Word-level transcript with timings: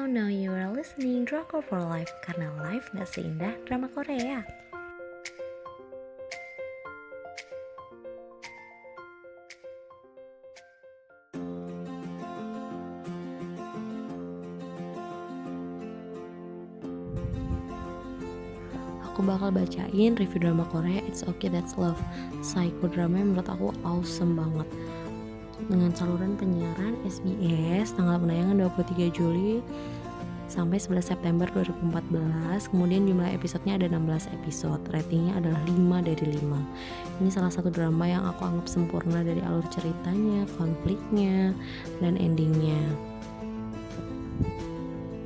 Hello, 0.00 0.08
now 0.08 0.32
you 0.32 0.48
are 0.48 0.72
listening 0.72 1.28
Drama 1.28 1.60
for 1.60 1.76
Life 1.76 2.08
karena 2.24 2.48
life 2.64 2.88
gak 2.96 3.04
seindah 3.04 3.52
drama 3.68 3.84
Korea. 3.92 4.40
Aku 19.04 19.20
bakal 19.20 19.52
bacain 19.52 20.16
review 20.16 20.40
drama 20.40 20.64
Korea 20.72 21.04
It's 21.04 21.28
Okay 21.28 21.52
That's 21.52 21.76
Love 21.76 22.00
Psycho 22.40 22.88
drama 22.88 23.20
yang 23.20 23.36
menurut 23.36 23.52
aku 23.52 23.76
awesome 23.84 24.32
banget 24.32 24.64
dengan 25.68 25.92
saluran 25.92 26.38
penyiaran 26.38 26.96
SBS 27.04 27.92
tanggal 27.92 28.16
penayangan 28.22 28.70
23 28.70 29.12
Juli 29.12 29.60
sampai 30.50 30.80
11 30.82 31.14
September 31.14 31.46
2014 31.52 32.70
kemudian 32.72 33.06
jumlah 33.06 33.28
episodenya 33.34 33.76
ada 33.76 33.86
16 33.92 34.34
episode. 34.40 34.82
Ratingnya 34.90 35.36
adalah 35.38 35.60
5 35.68 36.08
dari 36.08 36.24
5 36.40 37.20
ini 37.20 37.28
salah 37.28 37.52
satu 37.52 37.68
drama 37.68 38.08
yang 38.08 38.24
aku 38.24 38.46
anggap 38.46 38.66
sempurna 38.70 39.20
dari 39.20 39.42
alur 39.44 39.66
ceritanya 39.68 40.48
konfliknya 40.56 41.52
dan 42.00 42.16
endingnya. 42.16 42.80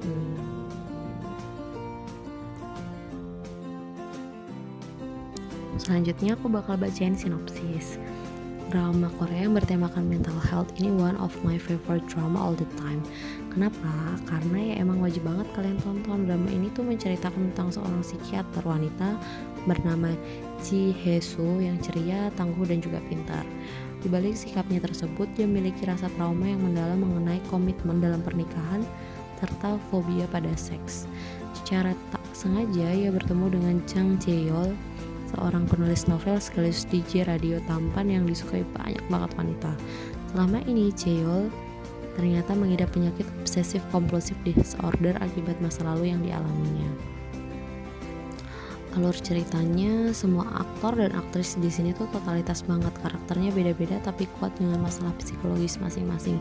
Hmm. 0.05 0.37
selanjutnya 5.80 6.37
aku 6.37 6.47
bakal 6.53 6.77
bacain 6.77 7.16
sinopsis 7.16 7.97
drama 8.74 9.06
Korea 9.23 9.46
yang 9.46 9.55
bertemakan 9.55 10.10
mental 10.10 10.34
health 10.51 10.66
ini 10.83 10.91
one 10.91 11.14
of 11.23 11.30
my 11.46 11.55
favorite 11.55 12.02
drama 12.10 12.42
all 12.42 12.59
the 12.59 12.66
time. 12.74 12.98
Kenapa? 13.55 14.19
Karena 14.27 14.74
ya 14.74 14.74
emang 14.83 14.98
wajib 14.98 15.23
banget 15.23 15.47
kalian 15.55 15.78
tonton 15.78 16.27
drama 16.27 16.50
ini 16.50 16.66
tuh 16.74 16.83
menceritakan 16.83 17.55
tentang 17.55 17.70
seorang 17.70 18.03
psikiater 18.03 18.66
wanita 18.66 19.14
bernama 19.70 20.11
Ji 20.66 20.91
Hesu 20.91 21.62
yang 21.62 21.78
ceria, 21.78 22.34
tangguh 22.34 22.66
dan 22.66 22.83
juga 22.83 22.98
pintar. 23.06 23.47
Di 24.03 24.11
balik 24.11 24.34
sikapnya 24.34 24.83
tersebut, 24.83 25.31
dia 25.38 25.47
memiliki 25.47 25.86
rasa 25.86 26.11
trauma 26.19 26.42
yang 26.42 26.59
mendalam 26.66 26.98
mengenai 26.98 27.38
komitmen 27.55 28.03
dalam 28.03 28.27
pernikahan 28.27 28.83
serta 29.38 29.78
fobia 29.86 30.27
pada 30.34 30.50
seks. 30.59 31.06
Secara 31.62 31.94
tak 32.11 32.27
sengaja 32.34 32.91
ia 32.91 33.14
bertemu 33.14 33.55
dengan 33.55 33.77
Chang 33.86 34.19
Jae-yol 34.19 34.75
seorang 35.35 35.67
penulis 35.67 36.07
novel 36.07 36.39
sekaligus 36.39 36.87
DJ 36.87 37.27
radio 37.27 37.59
tampan 37.67 38.07
yang 38.07 38.25
disukai 38.25 38.63
banyak 38.79 39.03
banget 39.11 39.31
wanita. 39.35 39.75
Selama 40.31 40.63
ini, 40.71 40.95
Cheol 40.95 41.51
ternyata 42.15 42.55
mengidap 42.55 42.95
penyakit 42.95 43.27
obsesif 43.43 43.83
kompulsif 43.91 44.39
disorder 44.47 45.19
akibat 45.19 45.59
masa 45.59 45.83
lalu 45.83 46.15
yang 46.15 46.23
dialaminya. 46.23 46.87
Alur 48.95 49.19
ceritanya, 49.19 50.15
semua 50.15 50.47
aktor 50.55 50.95
dan 50.95 51.11
aktris 51.19 51.59
di 51.59 51.67
sini 51.67 51.91
tuh 51.91 52.07
totalitas 52.15 52.62
banget 52.62 52.95
karakternya 53.03 53.51
beda-beda 53.51 53.99
tapi 54.07 54.31
kuat 54.39 54.55
dengan 54.55 54.87
masalah 54.87 55.11
psikologis 55.19 55.83
masing-masing. 55.83 56.39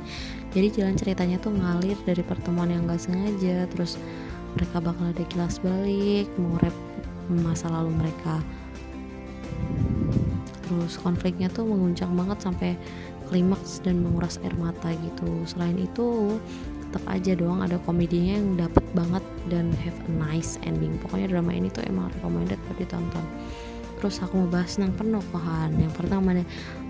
Jadi 0.54 0.78
jalan 0.78 0.94
ceritanya 0.94 1.42
tuh 1.42 1.50
ngalir 1.50 1.98
dari 2.06 2.22
pertemuan 2.22 2.70
yang 2.70 2.86
gak 2.86 3.02
sengaja, 3.02 3.66
terus 3.74 3.98
mereka 4.54 4.78
bakal 4.78 5.10
ada 5.10 5.26
kilas 5.34 5.58
balik, 5.66 6.30
mengurep 6.38 6.76
masa 7.42 7.74
lalu 7.74 7.90
mereka 7.98 8.38
terus 10.82 10.98
konfliknya 10.98 11.52
tuh 11.52 11.68
menguncang 11.68 12.14
banget 12.18 12.42
sampai 12.42 12.72
klimaks 13.30 13.82
dan 13.82 14.02
menguras 14.02 14.38
air 14.46 14.54
mata 14.58 14.94
gitu. 14.94 15.30
Selain 15.46 15.78
itu 15.78 16.38
tetap 16.94 17.04
aja 17.10 17.34
doang 17.34 17.66
ada 17.66 17.82
komedinya 17.90 18.38
yang 18.38 18.54
dapet 18.54 18.86
banget 18.94 19.26
dan 19.50 19.74
have 19.82 19.98
a 20.06 20.12
nice 20.14 20.62
ending. 20.62 20.94
Pokoknya 21.02 21.34
drama 21.34 21.50
ini 21.50 21.74
tuh 21.74 21.82
emang 21.90 22.14
recommended 22.20 22.62
buat 22.70 22.78
ditonton. 22.78 23.26
Terus 23.98 24.20
aku 24.20 24.46
mau 24.46 24.50
bahas 24.52 24.76
tentang 24.76 24.94
penokohan 25.00 25.74
yang 25.80 25.90
pertama 25.96 26.36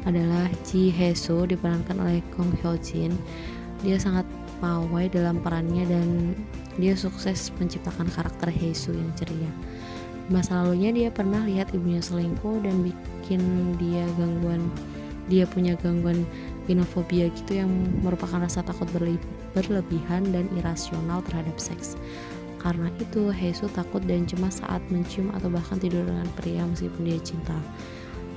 adalah 0.03 0.49
Ji 0.67 0.89
Heso 0.89 1.45
diperankan 1.45 2.01
oleh 2.01 2.19
Kong 2.33 2.51
Hyo 2.59 2.75
Jin. 2.81 3.13
Dia 3.85 4.01
sangat 4.01 4.27
pawai 4.59 5.07
dalam 5.07 5.39
perannya 5.39 5.87
dan 5.87 6.33
dia 6.81 6.97
sukses 6.97 7.53
menciptakan 7.61 8.09
karakter 8.11 8.49
Hesu 8.49 8.97
yang 8.97 9.13
ceria. 9.15 9.51
Masa 10.31 10.63
lalunya 10.63 10.89
dia 10.89 11.09
pernah 11.13 11.43
lihat 11.43 11.75
ibunya 11.75 11.99
selingkuh 11.99 12.63
dan 12.63 12.79
bikin 13.23 13.39
dia 13.79 14.03
gangguan 14.19 14.67
dia 15.31 15.47
punya 15.47 15.79
gangguan 15.79 16.27
genofobia 16.67 17.31
gitu 17.31 17.63
yang 17.63 17.71
merupakan 18.03 18.43
rasa 18.43 18.59
takut 18.59 18.91
berlebihan 19.55 20.27
dan 20.35 20.51
irasional 20.59 21.23
terhadap 21.23 21.55
seks. 21.55 21.95
Karena 22.59 22.91
itu, 22.99 23.31
Heisu 23.31 23.71
takut 23.71 24.03
dan 24.03 24.27
cemas 24.27 24.59
saat 24.59 24.83
mencium 24.87 25.31
atau 25.35 25.47
bahkan 25.47 25.79
tidur 25.79 26.03
dengan 26.03 26.27
pria 26.39 26.63
meskipun 26.63 27.07
dia 27.07 27.19
cinta. 27.23 27.55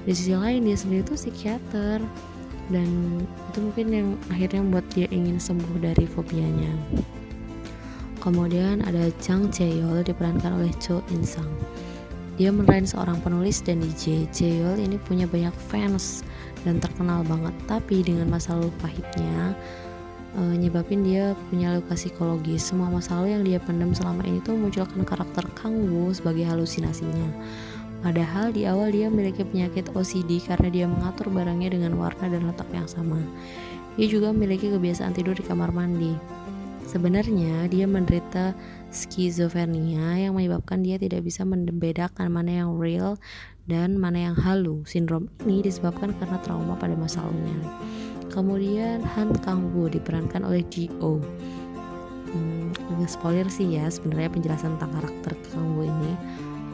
Di 0.07 0.15
sisi 0.15 0.35
lain, 0.35 0.67
dia 0.67 0.79
sendiri 0.79 1.03
itu 1.03 1.15
psikiater 1.15 1.99
dan 2.71 2.89
itu 3.51 3.59
mungkin 3.63 3.87
yang 3.91 4.09
akhirnya 4.31 4.63
membuat 4.63 4.87
dia 4.95 5.07
ingin 5.11 5.39
sembuh 5.39 5.79
dari 5.79 6.07
fobianya. 6.07 6.71
Kemudian 8.19 8.83
ada 8.83 9.07
Chang 9.23 9.51
Jae-yol 9.55 10.03
diperankan 10.03 10.59
oleh 10.59 10.75
Cho 10.83 10.99
In 11.15 11.23
Sang. 11.23 11.47
Dia 12.37 12.53
meraih 12.53 12.85
seorang 12.85 13.17
penulis 13.25 13.65
dan 13.65 13.81
DJ. 13.81 14.29
Jae-yol 14.29 14.77
ini 14.77 15.01
punya 15.01 15.25
banyak 15.25 15.57
fans 15.73 16.21
dan 16.69 16.77
terkenal 16.77 17.25
banget, 17.25 17.57
tapi 17.65 18.05
dengan 18.05 18.29
masa 18.29 18.53
lalu 18.53 18.69
pahitnya 18.77 19.57
e, 20.37 20.41
nyebabin 20.61 21.01
dia 21.01 21.33
punya 21.49 21.81
luka 21.81 21.97
psikologis. 21.97 22.69
Semua 22.69 22.93
masalah 22.93 23.25
yang 23.25 23.41
dia 23.41 23.57
pendam 23.57 23.97
selama 23.97 24.21
ini 24.29 24.45
tuh 24.45 24.53
munculkan 24.53 25.01
karakter 25.09 25.49
Kang 25.57 25.89
Woo 25.89 26.13
sebagai 26.13 26.45
halusinasinya. 26.45 27.33
Padahal 28.05 28.53
di 28.53 28.69
awal 28.69 28.93
dia 28.93 29.09
memiliki 29.09 29.41
penyakit 29.41 29.89
OCD 29.97 30.37
karena 30.45 30.69
dia 30.69 30.85
mengatur 30.85 31.33
barangnya 31.33 31.73
dengan 31.73 31.97
warna 31.97 32.29
dan 32.29 32.45
letak 32.53 32.69
yang 32.69 32.85
sama. 32.85 33.17
Dia 33.97 34.13
juga 34.13 34.29
memiliki 34.37 34.69
kebiasaan 34.69 35.17
tidur 35.17 35.33
di 35.33 35.41
kamar 35.41 35.73
mandi. 35.73 36.13
Sebenarnya 36.87 37.67
dia 37.67 37.83
menderita 37.83 38.55
skizofrenia 38.95 40.23
yang 40.23 40.39
menyebabkan 40.39 40.87
dia 40.87 40.97
tidak 41.03 41.27
bisa 41.27 41.43
membedakan 41.43 42.31
mana 42.31 42.63
yang 42.63 42.79
real 42.79 43.19
dan 43.67 43.99
mana 43.99 44.31
yang 44.31 44.37
halu. 44.39 44.87
Sindrom 44.87 45.27
ini 45.43 45.67
disebabkan 45.67 46.15
karena 46.23 46.39
trauma 46.47 46.79
pada 46.79 46.95
masa 46.95 47.27
lalunya. 47.27 47.59
Kemudian 48.31 49.03
Han 49.19 49.35
Kang 49.43 49.75
Woo 49.75 49.91
diperankan 49.91 50.47
oleh 50.47 50.63
Ji-oh. 50.71 51.19
Hmm, 52.31 52.71
spoiler 53.11 53.51
sih 53.51 53.67
ya 53.67 53.91
sebenarnya 53.91 54.31
penjelasan 54.31 54.79
tentang 54.79 55.03
karakter 55.03 55.35
Kang 55.51 55.75
Woo 55.75 55.83
ini. 55.83 56.15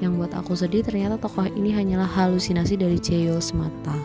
Yang 0.04 0.12
buat 0.18 0.32
aku 0.36 0.52
sedih 0.52 0.84
ternyata 0.84 1.16
tokoh 1.16 1.48
ini 1.48 1.72
hanyalah 1.72 2.10
halusinasi 2.10 2.76
dari 2.76 3.00
Cheol 3.00 3.40
semata. 3.40 3.96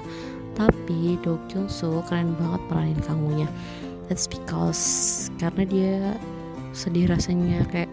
Tapi 0.53 1.17
Do 1.21 1.37
Kyung 1.49 1.69
Soo 1.69 2.01
keren 2.05 2.33
banget 2.37 2.61
peranin 2.65 3.01
Kang 3.03 3.21
that's 4.07 4.27
because 4.27 5.27
karena 5.39 5.63
dia 5.67 5.95
sedih 6.71 7.11
rasanya 7.11 7.63
kayak 7.71 7.91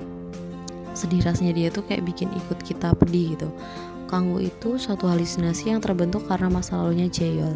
sedih 0.95 1.21
rasanya 1.27 1.53
dia 1.55 1.69
tuh 1.75 1.83
kayak 1.87 2.07
bikin 2.07 2.31
ikut 2.31 2.59
kita 2.63 2.95
pedih 2.95 3.35
gitu. 3.35 3.51
Kanggu 4.07 4.47
itu 4.47 4.79
suatu 4.79 5.11
halusinasi 5.11 5.75
yang 5.75 5.83
terbentuk 5.83 6.23
karena 6.31 6.47
masa 6.47 6.79
lalunya 6.79 7.11
Jaeol 7.11 7.55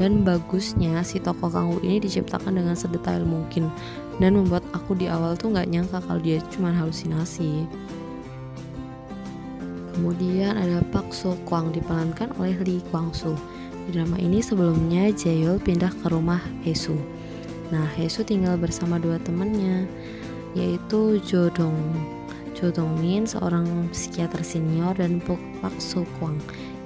dan 0.00 0.24
bagusnya 0.24 1.04
si 1.04 1.20
tokoh 1.20 1.52
Kanggu 1.52 1.78
ini 1.84 2.00
diciptakan 2.00 2.56
dengan 2.56 2.72
sedetail 2.72 3.28
mungkin 3.28 3.68
dan 4.16 4.40
membuat 4.40 4.64
aku 4.72 4.96
di 4.96 5.04
awal 5.12 5.36
tuh 5.36 5.52
nggak 5.52 5.68
nyangka 5.68 6.00
kalau 6.08 6.20
dia 6.20 6.40
cuma 6.48 6.72
halusinasi. 6.72 7.68
Kemudian 9.92 10.56
ada 10.56 10.80
Pak 10.88 11.12
So 11.12 11.36
Kwang 11.44 11.76
diperankan 11.76 12.32
oleh 12.40 12.56
Lee 12.64 12.80
Kwang 12.88 13.12
Soo. 13.12 13.36
Di 13.84 13.92
drama 13.92 14.16
ini 14.16 14.40
sebelumnya 14.40 15.12
Jaeol 15.12 15.60
pindah 15.60 15.92
ke 16.00 16.06
rumah 16.08 16.40
Hesu 16.64 16.96
Nah, 17.72 17.88
Hesu 17.96 18.20
tinggal 18.20 18.60
bersama 18.60 19.00
dua 19.00 19.16
temannya, 19.24 19.88
yaitu 20.52 21.16
Jodong. 21.24 21.80
Jodong 22.52 23.00
Min, 23.00 23.24
seorang 23.24 23.88
psikiater 23.96 24.44
senior, 24.44 24.92
dan 24.92 25.24
Pak 25.24 25.72
So 25.80 26.04
Kwang, 26.20 26.36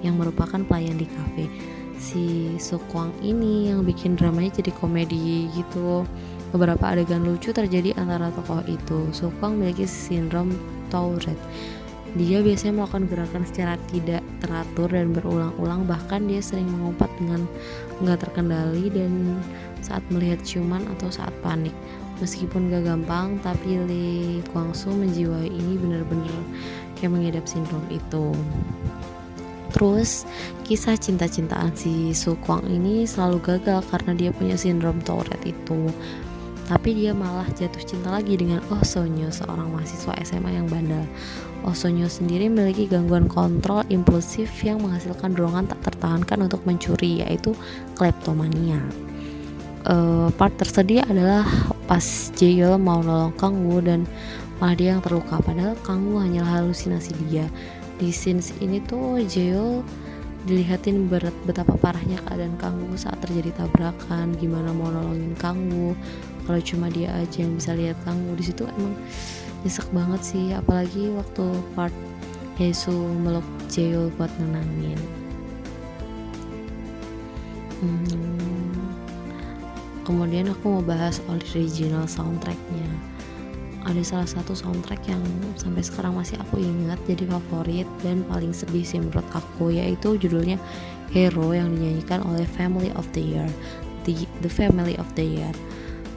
yang 0.07 0.15
merupakan 0.15 0.63
pelayan 0.63 0.95
di 0.95 1.11
kafe. 1.11 1.51
Si 1.99 2.55
So 2.63 2.79
Kwang 2.87 3.11
ini 3.19 3.75
yang 3.75 3.83
bikin 3.83 4.15
dramanya 4.15 4.63
jadi 4.63 4.71
komedi 4.79 5.51
gitu. 5.59 6.07
Beberapa 6.55 6.95
adegan 6.95 7.27
lucu 7.27 7.51
terjadi 7.51 7.91
antara 7.99 8.31
tokoh 8.31 8.63
itu. 8.71 9.11
So 9.11 9.35
Kwang 9.43 9.59
memiliki 9.59 9.91
sindrom 9.91 10.55
Tourette. 10.87 11.43
Dia 12.15 12.41
biasanya 12.41 12.81
melakukan 12.81 13.11
gerakan 13.11 13.43
secara 13.45 13.75
tidak 13.93 14.23
teratur 14.41 14.89
dan 14.89 15.13
berulang-ulang 15.13 15.85
bahkan 15.85 16.25
dia 16.25 16.41
sering 16.41 16.71
mengumpat 16.71 17.11
dengan 17.21 17.45
nggak 18.01 18.25
terkendali 18.25 18.89
dan 18.89 19.37
saat 19.87 20.03
melihat 20.11 20.43
ciuman 20.43 20.83
atau 20.99 21.07
saat 21.15 21.31
panik. 21.47 21.73
Meskipun 22.19 22.73
gak 22.73 22.89
gampang, 22.89 23.39
tapi 23.45 23.79
Lee 23.87 24.43
Kwang 24.51 24.75
Soo 24.75 24.91
menjiwai 24.91 25.47
ini 25.47 25.79
benar-benar 25.79 26.35
kayak 26.99 27.13
mengidap 27.15 27.45
sindrom 27.47 27.85
itu. 27.93 28.35
Terus 29.77 30.25
kisah 30.65 30.97
cinta-cintaan 30.97 31.77
si 31.77 32.17
Su 32.17 32.35
Kwang 32.41 32.65
ini 32.65 33.05
selalu 33.05 33.45
gagal 33.45 33.85
karena 33.93 34.17
dia 34.17 34.31
punya 34.33 34.57
sindrom 34.57 34.99
Tourette 35.05 35.45
itu. 35.45 35.93
tapi 36.67 36.99
dia 36.99 37.15
malah 37.15 37.47
jatuh 37.55 37.79
cinta 37.87 38.11
lagi 38.11 38.35
dengan 38.35 38.59
Oh 38.75 38.83
Sonyo, 38.83 39.31
seorang 39.31 39.71
mahasiswa 39.71 40.19
SMA 40.27 40.51
yang 40.59 40.67
bandel. 40.67 41.07
Oh 41.63 41.71
Sonyo 41.71 42.11
sendiri 42.11 42.51
memiliki 42.51 42.91
gangguan 42.91 43.31
kontrol 43.31 43.87
impulsif 43.87 44.51
yang 44.67 44.83
menghasilkan 44.83 45.39
dorongan 45.39 45.71
tak 45.71 45.79
tertahankan 45.87 46.51
untuk 46.51 46.67
mencuri, 46.67 47.23
yaitu 47.23 47.55
kleptomania. 47.95 48.83
Uh, 49.87 50.35
part 50.35 50.51
tersedia 50.59 51.07
adalah 51.07 51.47
pas 51.87 52.03
Jaehyul 52.35 52.75
mau 52.75 53.07
nolong 53.07 53.31
Kang 53.39 53.55
Woo 53.71 53.79
dan 53.79 54.03
malah 54.59 54.75
dia 54.75 54.99
yang 54.99 55.03
terluka. 55.03 55.39
Padahal 55.39 55.79
Kang 55.87 56.11
Woo 56.11 56.19
hanyalah 56.19 56.59
halusinasi 56.59 57.15
dia. 57.31 57.47
Di 58.03 58.11
scenes 58.11 58.51
ini 58.59 58.83
tuh 58.83 59.23
Jaehyul 59.23 59.87
dilihatin 60.47 61.11
berat 61.11 61.35
betapa 61.47 61.79
parahnya 61.79 62.19
keadaan 62.27 62.59
Kang 62.59 62.79
Woo 62.83 62.99
saat 62.99 63.19
terjadi 63.23 63.55
tabrakan 63.55 64.35
gimana 64.39 64.75
mau 64.75 64.91
nolongin 64.91 65.39
Kang 65.39 65.59
Woo 65.71 65.95
kalau 66.47 66.63
cuma 66.63 66.87
dia 66.87 67.11
aja 67.15 67.43
yang 67.43 67.59
bisa 67.59 67.75
lihat 67.75 67.99
kamu 68.07 68.39
di 68.39 68.45
situ 68.47 68.63
emang 68.63 68.95
nyesek 69.67 69.91
banget 69.91 70.23
sih 70.23 70.55
apalagi 70.55 71.11
waktu 71.15 71.47
part 71.75 71.95
Yesu 72.57 72.95
meluk 72.95 73.45
Jeol 73.69 74.09
buat 74.17 74.33
nenangin. 74.41 74.97
Hmm. 77.83 78.86
Kemudian 80.07 80.47
aku 80.55 80.79
mau 80.79 80.85
bahas 80.87 81.19
original 81.27 82.07
soundtracknya. 82.07 82.87
Ada 83.83 84.03
salah 84.03 84.29
satu 84.31 84.55
soundtrack 84.55 85.03
yang 85.11 85.23
sampai 85.59 85.83
sekarang 85.83 86.15
masih 86.15 86.39
aku 86.39 86.63
ingat 86.63 86.99
jadi 87.07 87.27
favorit 87.27 87.87
dan 88.03 88.23
paling 88.31 88.55
sedih 88.55 88.87
sih 88.87 89.03
menurut 89.03 89.27
aku 89.35 89.75
yaitu 89.75 90.15
judulnya 90.19 90.59
Hero 91.11 91.55
yang 91.55 91.71
dinyanyikan 91.75 92.23
oleh 92.27 92.47
Family 92.59 92.91
of 92.99 93.07
the 93.15 93.23
Year. 93.23 93.47
The, 94.07 94.27
the 94.43 94.51
Family 94.51 94.99
of 94.99 95.07
the 95.15 95.23
Year. 95.23 95.55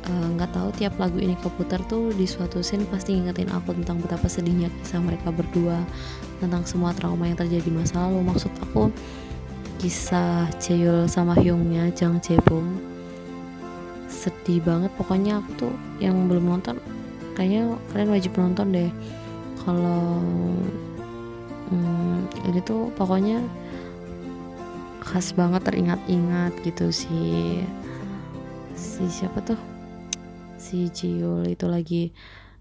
Eh, 0.10 0.28
nggak 0.34 0.50
uh, 0.50 0.54
tahu 0.58 0.70
tiap 0.82 0.98
lagu 0.98 1.22
ini 1.22 1.38
keputar 1.38 1.78
tuh 1.86 2.10
di 2.18 2.26
suatu 2.26 2.66
scene 2.66 2.90
pasti 2.90 3.14
ngingetin 3.14 3.54
aku 3.54 3.78
tentang 3.78 4.02
betapa 4.02 4.26
sedihnya 4.26 4.74
kisah 4.82 4.98
mereka 5.06 5.30
berdua 5.30 5.78
tentang 6.42 6.66
semua 6.66 6.98
trauma 6.98 7.30
yang 7.30 7.38
terjadi 7.38 7.70
di 7.70 7.74
masa 7.74 8.10
lalu. 8.10 8.34
Maksud 8.34 8.50
aku 8.66 8.90
kisah 9.78 10.50
Cheol 10.58 11.06
sama 11.06 11.38
Hyungnya 11.38 11.94
Jang 11.94 12.18
Jaebom 12.18 12.99
sedih 14.10 14.60
banget. 14.66 14.92
Pokoknya 14.98 15.40
aku 15.40 15.70
tuh 15.70 15.74
yang 16.02 16.28
belum 16.28 16.50
nonton 16.50 16.82
kayaknya 17.38 17.78
kalian 17.94 18.12
wajib 18.12 18.34
nonton 18.36 18.68
deh. 18.74 18.92
Kalau 19.64 20.20
hmm, 21.70 22.50
ini 22.50 22.60
tuh 22.66 22.90
pokoknya 22.98 23.40
khas 25.00 25.32
banget 25.38 25.64
teringat-ingat 25.64 26.52
gitu 26.66 26.92
sih 26.92 27.64
si 28.74 29.06
siapa 29.08 29.40
tuh? 29.46 29.60
Si 30.60 30.92
Jiul 30.92 31.48
itu 31.48 31.66
lagi 31.70 32.12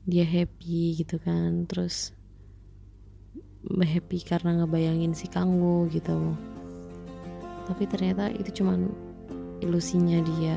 dia 0.06 0.22
happy 0.22 0.94
gitu 1.00 1.18
kan. 1.18 1.66
Terus 1.66 2.14
happy 3.66 4.22
karena 4.22 4.62
ngebayangin 4.62 5.16
si 5.16 5.26
Kanggo 5.26 5.90
gitu. 5.90 6.36
Tapi 7.66 7.84
ternyata 7.84 8.30
itu 8.32 8.62
cuman 8.62 8.88
ilusinya 9.60 10.22
dia 10.22 10.56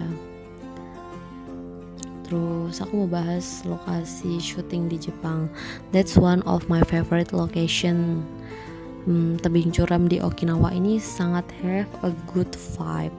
terus 2.32 2.80
aku 2.80 3.04
mau 3.04 3.12
bahas 3.12 3.60
lokasi 3.68 4.40
syuting 4.40 4.88
di 4.88 4.96
Jepang. 4.96 5.52
That's 5.92 6.16
one 6.16 6.40
of 6.48 6.64
my 6.72 6.80
favorite 6.88 7.36
location. 7.36 8.24
Hmm, 9.04 9.36
tebing 9.44 9.76
curam 9.76 10.08
di 10.08 10.24
Okinawa 10.24 10.72
ini 10.72 10.96
sangat 10.96 11.44
have 11.60 11.92
a 12.08 12.16
good 12.32 12.48
vibe. 12.80 13.12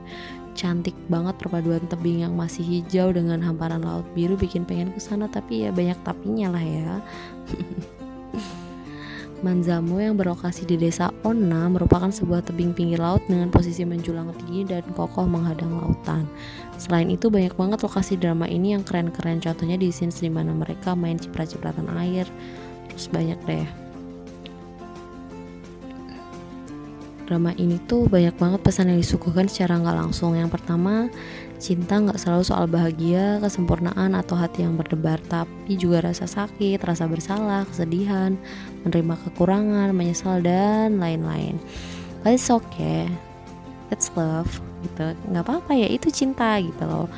Cantik 0.57 0.97
banget 1.13 1.37
perpaduan 1.37 1.85
tebing 1.93 2.25
yang 2.25 2.41
masih 2.41 2.65
hijau 2.65 3.13
dengan 3.13 3.45
hamparan 3.45 3.85
laut 3.85 4.09
biru 4.17 4.33
bikin 4.33 4.65
pengen 4.65 4.97
ke 4.97 5.01
sana 5.05 5.29
tapi 5.29 5.69
ya 5.69 5.77
banyak 5.77 6.01
tapinya 6.09 6.57
lah 6.57 6.65
ya. 6.65 6.97
Manzamo 9.43 9.99
yang 9.99 10.15
berlokasi 10.15 10.63
di 10.63 10.79
desa 10.79 11.11
Onna 11.27 11.67
merupakan 11.67 12.07
sebuah 12.15 12.47
tebing 12.47 12.71
pinggir 12.71 13.03
laut 13.03 13.27
dengan 13.27 13.51
posisi 13.51 13.83
menjulang 13.83 14.31
tinggi 14.39 14.63
dan 14.63 14.87
kokoh 14.95 15.27
menghadang 15.27 15.83
lautan. 15.83 16.31
Selain 16.79 17.11
itu 17.11 17.27
banyak 17.27 17.51
banget 17.59 17.83
lokasi 17.83 18.15
drama 18.15 18.47
ini 18.47 18.79
yang 18.79 18.87
keren-keren. 18.87 19.43
Contohnya 19.43 19.75
di 19.75 19.91
scenes 19.91 20.23
di 20.23 20.31
mana 20.31 20.55
mereka 20.55 20.95
main 20.95 21.19
ciprat-cipratan 21.19 21.91
air. 21.99 22.23
Terus 22.87 23.11
banyak 23.11 23.39
deh 23.43 23.82
drama 27.33 27.57
ini 27.57 27.81
tuh 27.89 28.13
banyak 28.13 28.37
banget 28.37 28.61
pesan 28.61 28.93
yang 28.93 29.01
disuguhkan 29.01 29.49
secara 29.49 29.81
nggak 29.81 29.97
langsung. 29.97 30.37
Yang 30.37 30.61
pertama, 30.61 31.09
cinta 31.57 31.97
nggak 31.97 32.21
selalu 32.21 32.45
soal 32.45 32.69
bahagia, 32.69 33.41
kesempurnaan 33.41 34.13
atau 34.13 34.37
hati 34.37 34.69
yang 34.69 34.77
berdebar, 34.77 35.17
tapi 35.33 35.81
juga 35.81 36.05
rasa 36.05 36.29
sakit, 36.29 36.77
rasa 36.85 37.09
bersalah, 37.09 37.65
kesedihan, 37.73 38.37
menerima 38.85 39.17
kekurangan, 39.25 39.97
menyesal 39.97 40.45
dan 40.45 41.01
lain-lain. 41.01 41.57
But 42.21 42.37
it's 42.37 42.53
okay, 42.53 43.09
it's 43.89 44.13
love, 44.13 44.53
gitu. 44.85 45.17
Nggak 45.33 45.49
apa-apa 45.49 45.73
ya, 45.73 45.89
itu 45.89 46.13
cinta 46.13 46.61
gitu 46.61 46.85
loh. 46.85 47.09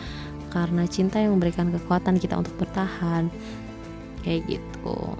Karena 0.54 0.86
cinta 0.86 1.18
yang 1.18 1.34
memberikan 1.34 1.74
kekuatan 1.74 2.22
kita 2.22 2.38
untuk 2.38 2.54
bertahan, 2.62 3.26
kayak 4.22 4.46
gitu. 4.46 5.18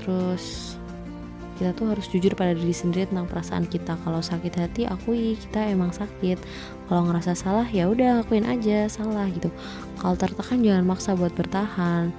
Terus 0.00 0.74
kita 1.56 1.72
tuh 1.72 1.96
harus 1.96 2.06
jujur 2.12 2.36
pada 2.36 2.52
diri 2.52 2.72
sendiri 2.72 3.08
tentang 3.08 3.26
perasaan 3.26 3.64
kita. 3.64 3.96
Kalau 4.04 4.20
sakit 4.20 4.52
hati 4.60 4.82
akui 4.84 5.40
kita 5.40 5.72
emang 5.72 5.90
sakit. 5.90 6.36
Kalau 6.86 7.08
ngerasa 7.08 7.32
salah 7.32 7.66
ya 7.66 7.88
udah 7.88 8.22
akuin 8.22 8.44
aja 8.44 8.86
salah 8.92 9.24
gitu. 9.32 9.48
Kalau 9.98 10.14
tertekan 10.14 10.60
jangan 10.60 10.84
maksa 10.84 11.16
buat 11.16 11.32
bertahan. 11.32 12.12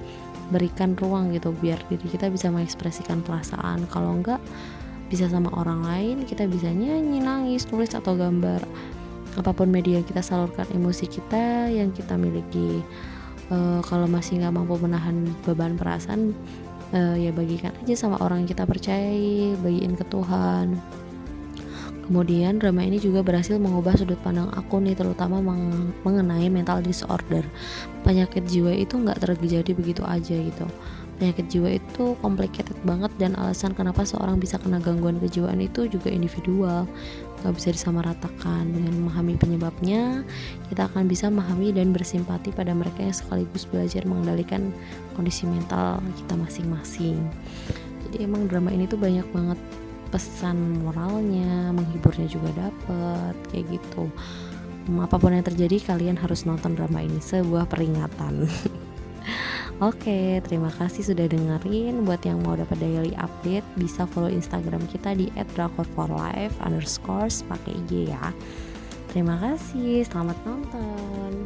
Berikan 0.49 0.97
ruang 0.97 1.31
gitu 1.35 1.53
biar 1.53 1.77
diri 1.87 2.07
kita 2.09 2.33
bisa 2.33 2.49
mengekspresikan 2.49 3.21
perasaan. 3.21 3.85
Kalau 3.93 4.17
enggak 4.17 4.41
bisa 5.07 5.31
sama 5.31 5.47
orang 5.55 5.87
lain 5.87 6.27
kita 6.27 6.43
bisa 6.49 6.67
nyanyi 6.67 7.23
nangis 7.23 7.63
tulis 7.63 7.93
atau 7.93 8.17
gambar. 8.17 8.59
Apa 9.37 9.53
pun 9.53 9.69
media 9.69 10.01
kita 10.01 10.25
salurkan 10.25 10.65
emosi 10.73 11.05
kita 11.05 11.69
yang 11.69 11.93
kita 11.93 12.17
miliki. 12.17 12.81
Uh, 13.47 13.79
kalau 13.87 14.11
masih 14.11 14.43
nggak 14.43 14.59
mampu 14.59 14.75
menahan 14.75 15.23
beban 15.47 15.79
perasaan 15.79 16.35
uh, 16.93 17.15
ya 17.17 17.31
bagikan 17.33 17.73
aja 17.83 17.95
sama 17.97 18.19
orang 18.23 18.45
yang 18.45 18.49
kita 18.51 18.63
percayai 18.63 19.57
bagiin 19.59 19.95
ke 19.97 20.05
Tuhan 20.07 20.77
Kemudian 22.07 22.55
drama 22.55 22.87
ini 22.87 23.03
juga 23.03 23.19
berhasil 23.19 23.59
mengubah 23.59 23.99
sudut 23.99 24.15
pandang 24.23 24.47
aku 24.55 24.79
nih 24.79 24.95
terutama 24.95 25.43
meng 25.43 25.91
mengenai 26.07 26.47
mental 26.47 26.79
disorder. 26.79 27.43
Penyakit 28.07 28.47
jiwa 28.47 28.71
itu 28.71 28.95
nggak 28.95 29.19
terjadi 29.27 29.71
begitu 29.75 30.07
aja 30.07 30.35
gitu. 30.39 30.63
Penyakit 31.19 31.51
jiwa 31.51 31.75
itu 31.75 32.15
complicated 32.23 32.79
banget 32.87 33.11
dan 33.19 33.35
alasan 33.35 33.75
kenapa 33.75 34.07
seorang 34.07 34.39
bisa 34.39 34.55
kena 34.55 34.79
gangguan 34.79 35.19
kejiwaan 35.19 35.59
itu 35.59 35.89
juga 35.91 36.07
individual 36.07 36.87
gak 37.45 37.53
bisa 37.53 37.69
disamaratakan 37.69 38.65
dengan 38.73 38.97
memahami 38.97 39.37
penyebabnya 39.37 40.25
kita 40.73 40.89
akan 40.89 41.05
bisa 41.05 41.29
memahami 41.29 41.69
dan 41.69 41.93
bersimpati 41.93 42.49
pada 42.49 42.73
mereka 42.73 43.05
yang 43.05 43.13
sekaligus 43.13 43.69
belajar 43.69 44.01
mengendalikan 44.09 44.73
kondisi 45.13 45.45
mental 45.45 46.01
kita 46.17 46.33
masing-masing 46.33 47.21
jadi 48.09 48.25
emang 48.25 48.49
drama 48.49 48.73
ini 48.73 48.89
tuh 48.89 48.97
banyak 48.97 49.25
banget 49.29 49.59
pesan 50.09 50.83
moralnya 50.83 51.71
menghiburnya 51.75 52.27
juga 52.27 52.49
dapat 52.55 53.35
kayak 53.51 53.77
gitu 53.77 54.07
hmm, 54.87 55.03
apa 55.03 55.15
pun 55.19 55.35
yang 55.35 55.45
terjadi 55.45 55.83
kalian 55.83 56.17
harus 56.17 56.47
nonton 56.47 56.73
drama 56.75 57.03
ini 57.03 57.19
sebuah 57.19 57.67
peringatan 57.67 58.45
Oke, 59.77 60.41
terima 60.49 60.73
kasih 60.73 61.05
sudah 61.05 61.29
dengerin. 61.29 62.01
Buat 62.01 62.25
yang 62.25 62.41
mau 62.41 62.57
dapat 62.57 62.81
daily 62.81 63.13
update, 63.13 63.61
bisa 63.77 64.09
follow 64.09 64.25
Instagram 64.25 64.81
kita 64.89 65.13
di 65.13 65.29
@drakorforlife 65.53 66.57
underscore 66.65 67.29
pakai 67.45 67.77
IG 67.85 68.09
ya. 68.09 68.33
Terima 69.13 69.37
kasih, 69.37 70.01
selamat 70.09 70.37
nonton. 70.49 71.45